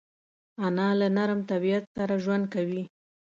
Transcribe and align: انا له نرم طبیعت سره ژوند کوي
انا 0.65 0.87
له 0.99 1.07
نرم 1.17 1.39
طبیعت 1.51 1.83
سره 1.95 2.15
ژوند 2.23 2.45
کوي 2.53 2.83